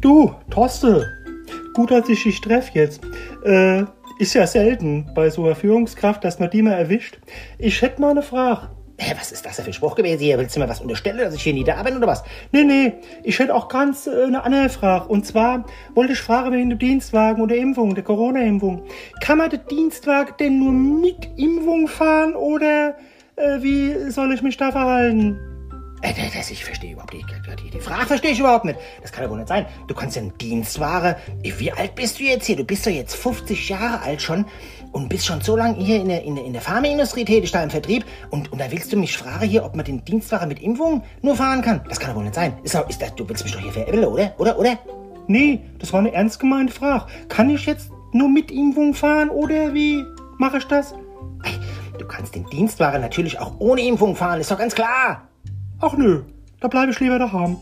Du, 0.00 0.34
Torste, 0.48 1.06
gut, 1.74 1.90
dass 1.90 2.08
ich 2.08 2.22
dich 2.22 2.40
treff 2.40 2.70
jetzt. 2.70 3.02
Äh, 3.44 3.84
ist 4.18 4.32
ja 4.32 4.46
selten 4.46 5.10
bei 5.14 5.28
so 5.28 5.44
einer 5.44 5.54
Führungskraft, 5.54 6.24
dass 6.24 6.38
man 6.38 6.48
die 6.48 6.62
mal 6.62 6.72
erwischt. 6.72 7.18
Ich 7.58 7.82
hätte 7.82 8.00
mal 8.00 8.12
eine 8.12 8.22
Frage. 8.22 8.70
Hä, 8.98 9.14
was 9.18 9.30
ist 9.30 9.44
das 9.44 9.56
denn 9.56 9.66
für 9.66 9.70
ein 9.72 9.74
Spruch 9.74 9.96
gewesen 9.96 10.20
hier? 10.20 10.38
Willst 10.38 10.56
du 10.56 10.60
mir 10.60 10.70
was 10.70 10.80
unterstellen, 10.80 11.18
dass 11.18 11.34
ich 11.34 11.42
hier 11.42 11.52
nieder 11.52 11.82
bin 11.84 11.98
oder 11.98 12.06
was? 12.06 12.24
Nee, 12.50 12.64
nee, 12.64 12.94
ich 13.24 13.38
hätte 13.38 13.54
auch 13.54 13.68
ganz 13.68 14.06
äh, 14.06 14.24
eine 14.24 14.42
andere 14.42 14.70
Frage. 14.70 15.06
Und 15.08 15.26
zwar 15.26 15.66
wollte 15.94 16.14
ich 16.14 16.18
fragen 16.18 16.52
wegen 16.52 16.70
dem 16.70 16.78
Dienstwagen 16.78 17.42
und 17.42 17.50
der 17.50 17.58
Impfung, 17.58 17.94
der 17.94 18.04
Corona-Impfung. 18.04 18.82
Kann 19.20 19.36
man 19.36 19.50
den 19.50 19.60
Dienstwagen 19.70 20.34
denn 20.40 20.60
nur 20.60 20.72
mit 20.72 21.28
Impfung 21.36 21.88
fahren 21.88 22.34
oder 22.34 22.96
äh, 23.36 23.60
wie 23.60 24.10
soll 24.10 24.32
ich 24.32 24.40
mich 24.40 24.56
da 24.56 24.72
verhalten? 24.72 25.49
Äh, 26.02 26.14
das, 26.34 26.50
ich 26.50 26.64
verstehe 26.64 26.92
überhaupt 26.92 27.12
nicht. 27.12 27.26
Die, 27.62 27.70
die 27.70 27.80
Frage 27.80 28.06
verstehe 28.06 28.30
ich 28.30 28.40
überhaupt 28.40 28.64
nicht. 28.64 28.78
Das 29.02 29.12
kann 29.12 29.24
ja 29.24 29.30
wohl 29.30 29.36
nicht 29.36 29.48
sein. 29.48 29.66
Du 29.86 29.94
kannst 29.94 30.16
ja 30.16 30.22
einen 30.22 30.36
Dienstware. 30.38 31.16
Wie 31.42 31.72
alt 31.72 31.94
bist 31.94 32.18
du 32.18 32.24
jetzt 32.24 32.46
hier? 32.46 32.56
Du 32.56 32.64
bist 32.64 32.86
doch 32.86 32.90
jetzt 32.90 33.14
50 33.16 33.68
Jahre 33.68 34.00
alt 34.02 34.22
schon 34.22 34.46
und 34.92 35.08
bist 35.08 35.26
schon 35.26 35.40
so 35.40 35.56
lange 35.56 35.76
hier 35.76 36.00
in 36.00 36.08
der, 36.08 36.22
in 36.22 36.36
der, 36.36 36.44
in 36.44 36.52
der 36.52 36.62
Pharmaindustrie 36.62 37.24
tätig, 37.24 37.52
da 37.52 37.62
im 37.62 37.70
Vertrieb. 37.70 38.04
Und, 38.30 38.50
und 38.50 38.60
da 38.60 38.70
willst 38.70 38.92
du 38.92 38.96
mich 38.96 39.16
fragen 39.16 39.46
hier, 39.46 39.64
ob 39.64 39.76
man 39.76 39.84
den 39.84 40.04
Dienstware 40.04 40.46
mit 40.46 40.60
Impfung 40.60 41.02
nur 41.20 41.36
fahren 41.36 41.62
kann? 41.62 41.82
Das 41.88 42.00
kann 42.00 42.10
ja 42.10 42.16
wohl 42.16 42.24
nicht 42.24 42.34
sein. 42.34 42.54
Ist, 42.62 42.74
ist 42.74 43.02
das, 43.02 43.14
du 43.14 43.28
willst 43.28 43.44
mich 43.44 43.52
doch 43.52 43.60
hier 43.60 43.72
veräppeln, 43.72 44.04
oder? 44.04 44.34
Oder? 44.38 44.58
Oder? 44.58 44.78
Nee, 45.26 45.60
das 45.78 45.92
war 45.92 46.00
eine 46.00 46.12
ernst 46.12 46.40
gemeinte 46.40 46.72
Frage. 46.72 47.06
Kann 47.28 47.50
ich 47.50 47.66
jetzt 47.66 47.90
nur 48.12 48.28
mit 48.28 48.50
Impfung 48.50 48.94
fahren 48.94 49.28
oder 49.28 49.74
wie 49.74 50.04
mache 50.38 50.58
ich 50.58 50.64
das? 50.64 50.94
Du 51.98 52.06
kannst 52.06 52.34
den 52.34 52.46
Dienstware 52.46 52.98
natürlich 52.98 53.38
auch 53.38 53.52
ohne 53.58 53.82
Impfung 53.82 54.16
fahren, 54.16 54.40
ist 54.40 54.50
doch 54.50 54.58
ganz 54.58 54.74
klar. 54.74 55.29
Ach 55.82 55.96
nö, 55.96 56.22
da 56.60 56.68
bleibe 56.68 56.92
ich 56.92 57.00
lieber 57.00 57.18
daheim. 57.18 57.56